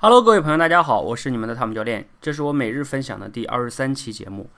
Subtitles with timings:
[0.00, 4.48] Hello，各位朋友，大家好，我是你们的汤姆教练，这是我每日分享的第二十三期节目。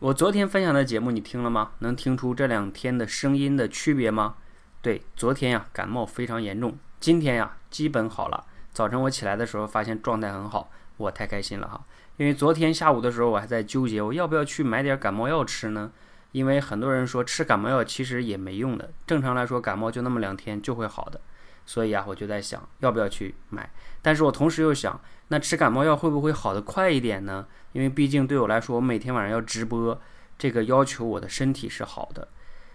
[0.00, 1.70] 我昨天分享的节目你听了吗？
[1.78, 4.34] 能听出这两天的声音的区别吗？
[4.82, 8.44] 对，昨天呀感冒非常严重，今天呀基本好了。
[8.70, 11.82] 早晨我起来的时候发现状态很好，我太开心了哈。
[12.18, 15.90] 因为昨天下午的时候我还在纠结，我要不要去买点感冒药吃呢？
[16.32, 21.18] 因为很多人说吃感冒药其实也没用的，正常来说感冒就那么两天就会好的。
[21.64, 27.46] 所以啊，我就在想要不要去买，但是我同时又想，那吃感冒药会不会好的快一点呢？
[27.72, 30.00] 因为毕竟对我来说，我每天晚上要直播，
[30.38, 32.28] 这个要求我的身体是好的，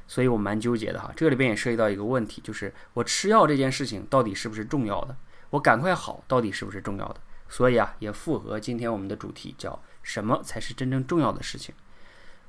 [0.08, 1.12] 所以我蛮纠结的哈。
[1.16, 5.16] 这里边也涉及到一个问题，就是我吃药这件事情到底是不是重要的？
[5.52, 7.18] 我赶快好到底是不是重要的？
[7.50, 11.76] 所以啊，也符合今天我们的主题，叫什么才是真正重要的事情？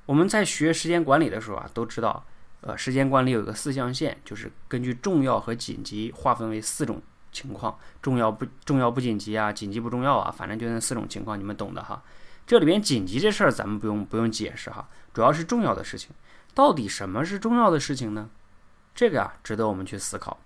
[0.07, 2.25] 我们在学时间管理的时候啊，都知道。
[2.61, 7.01] 呃，时间管理有一个四象限，就是根据重要和紧急划分为四种
[7.31, 12.03] 情况：重要不重要不紧急啊，紧急不重要啊，反正就那四种情况，你们懂的哈。
[12.47, 16.11] 这里边紧急这事儿咱们不用不用解释哈，主要是重要的事情。
[16.55, 18.29] 到底什么是重要的事情呢？
[18.95, 20.39] 这个啊，值得我们去思考。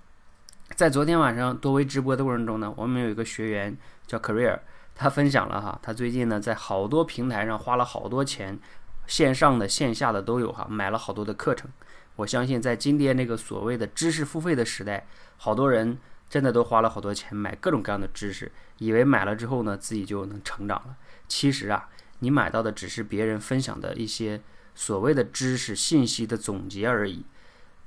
[0.74, 3.76] 在昨天晚上多维直播的过程中呢，我们有一个学员
[4.06, 4.58] 叫 Career，
[4.94, 8.58] 他分享了哈，他最近呢在好多平台上花了好多钱，
[9.06, 11.70] 线上的线下的都有哈，买了好多的课程。
[12.16, 15.06] 我相信，在今天那个所谓的知识付费的时代，
[15.38, 20.96] 好多人真的都花了好多钱买各种各样的知识，以为买了之后呢，自己就能成长了。
[21.27, 21.88] 其实啊，
[22.19, 24.41] 你买到的只是别人分享的一些
[24.74, 27.24] 所谓的知识信息的总结而已，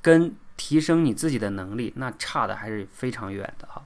[0.01, 3.85] 跟提升你自己的能力那差的还是非常远的哈。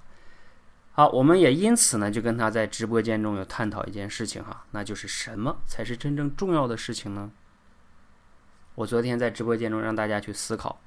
[0.94, 7.32] 好，我们也因此呢，就跟他在直播间中有探讨一件事情哈，那就是什么才是真正重要的事情呢？
[8.80, 10.80] 我昨天在直播间中让大家去思考，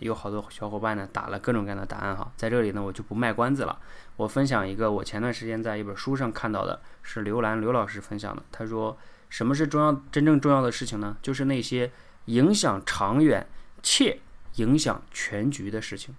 [0.00, 3.80] 有好多小伙伴呢打了各种各样的答案哈，在这里呢我就不卖关子了，
[4.16, 8.42] 我分享一个我前段时间在一本书上看到的，是刘兰刘老师分享的。
[8.52, 8.98] 他说，
[9.30, 11.16] 什么是重要真正重要的事情呢？
[11.22, 11.90] 就是那些
[12.26, 13.46] 影响长远
[13.82, 14.20] 且
[14.56, 16.14] 影响全局的事情。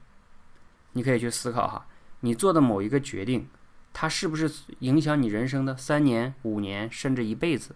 [0.93, 1.85] 你可以去思考哈，
[2.21, 3.47] 你做的某一个决定，
[3.93, 7.75] 它是不是影响你人生的三年、五年甚至一辈子？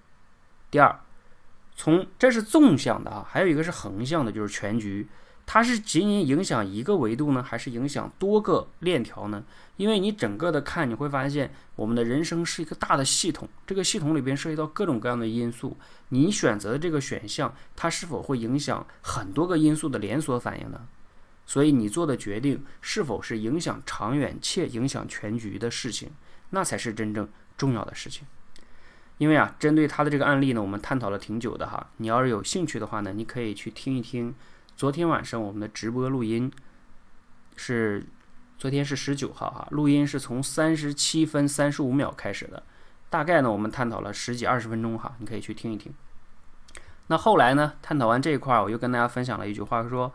[0.72, 1.00] 第二。
[1.76, 5.08] 从这是纵向的啊，还有一个是横向的，就是全局。
[5.46, 9.44] 它是仅仅影响一个维度呢，还是影响多个链条呢？
[9.76, 15.76] 因为你整个的看，你会发现我们的人生是一个大的系统，这个系统里边涉及到各种各样的因素。
[16.10, 20.88] 你选择的这个选项，它是否会影响很多个因素的连锁反应呢？
[21.46, 26.10] 所以你做的决定是否是影响长远且影响全局的事情，
[26.52, 28.26] 那才是真正重要的事情。
[29.20, 31.88] 因为啊，针对他的这个案例呢，我们探讨了挺久的哈。
[31.98, 34.34] 你要是有兴趣的话呢，你可以去听一听
[34.76, 36.52] 昨天晚上我们的直播录音，
[37.56, 38.04] 是
[38.58, 42.64] 昨天是十九号哈，录音是从三十七分三十五秒开始的，
[43.10, 45.94] 大概呢我们探讨了十几二十分钟哈，你可以去听一听。
[47.08, 50.12] 那后来呢，探讨完这一块儿，我又跟大家分享了一句话，说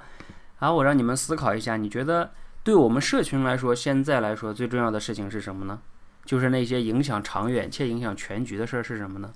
[0.59, 2.33] 啊，我让你们思考一下，你觉得
[2.65, 5.79] 对我们社群来说，现在来说最重要的事情是什么呢？
[6.29, 9.33] 就是那些影响长远且影响全局的事儿是什么呢？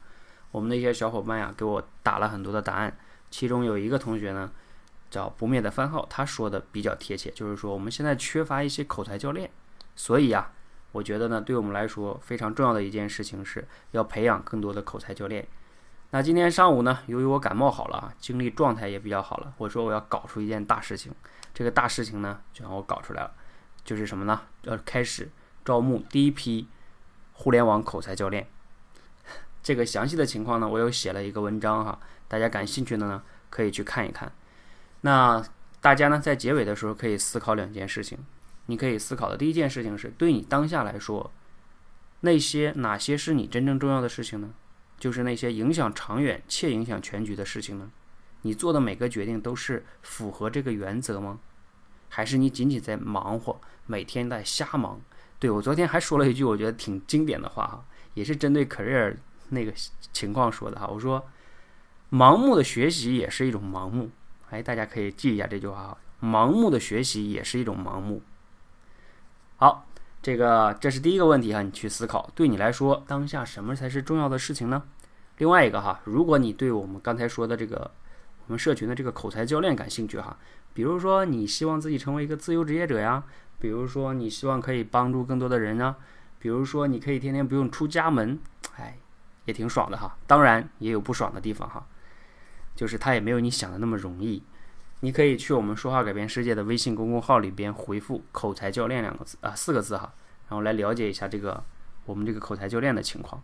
[0.50, 2.94] 我们那些小伙伴呀，给我打了很多的答案。
[3.30, 4.52] 其中有一个同学呢，
[5.08, 9.50] 叫不灭的番号，他说的比较贴切，就是说我们现在缺乏一些口才教练。
[9.96, 10.50] 所以呀，
[10.92, 15.48] 我觉得呢，对我们来说非常重要的一件事情是要培养更多的口才教练。
[16.10, 21.10] 那今天上午呢，由于我感冒好了啊，精力状态也比较好了，我说我要搞出一件大事情。
[21.54, 23.32] 这个大事情呢，就让我搞出来了，
[23.82, 24.42] 就是什么呢？
[24.64, 25.30] 要开始
[25.64, 26.68] 招募第一批。
[27.32, 28.46] 互联网口才教练，
[29.62, 31.98] 这个详细的情况呢，我有写了一个文章哈，
[32.28, 34.32] 大家感兴趣的呢可以去看一看。
[35.02, 35.44] 那
[35.80, 38.18] 大家呢在结尾的时候可以思考两件事情，
[38.66, 41.32] 你可以思考的第一件事情是对你当下来说，
[42.20, 44.50] 那些哪些是你真正重要的事情呢？
[44.98, 47.90] 就是那些影响长远且影响全局的事情呢？
[48.42, 51.40] 你做的每个决定都是符合这个原则吗？
[52.08, 55.00] 还是你仅仅在忙活，每天在瞎忙？
[55.42, 57.84] 对我昨天还说了一句我觉得挺经典的话哈，
[58.14, 59.16] 也是针对 career
[59.48, 59.72] 那个
[60.12, 60.86] 情况说的哈。
[60.86, 61.20] 我说，
[62.12, 64.08] 盲目的学习也是一种盲目。
[64.50, 68.22] 哎，大家可以记一下这句话哈，盲目的学习也是一种盲目。
[69.56, 69.84] 好，
[70.22, 74.84] 这个这是第一个问题哈，你去思考，对你来说当下什么才是重要的事情呢？
[75.38, 77.90] 另外一个哈，如果你对我们刚才说的这个
[78.46, 80.38] 我们社群的这个口才教练感兴趣哈，
[80.72, 83.24] 比如说你希望自己成为一个自由职业者呀。
[83.62, 85.94] 比如说，你希望可以帮助更多的人呢？
[86.40, 88.36] 比如说，你可以天天不用出家门，
[88.76, 88.98] 哎，
[89.44, 90.16] 也挺爽的哈。
[90.26, 91.86] 当然，也有不爽的地方哈，
[92.74, 94.42] 就是它也没有你想的那么容易。
[94.98, 100.12] 你可以去我们说话改变世界的微信公众号里边回复“口才教练”两个字啊，四个字哈，
[100.48, 101.62] 然后来了解一下这个
[102.04, 103.40] 我们这个口才教练的情况。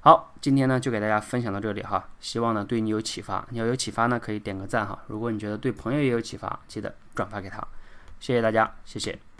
[0.00, 3.46] 好，今天呢就给大家分享到这里哈，希望呢对你有启发。
[3.50, 5.02] 你要有启发呢，可以点个赞哈。
[5.06, 7.62] 如果你觉得对朋友也有启发，记得转发给他。
[8.20, 9.33] 谢谢大家，谢谢。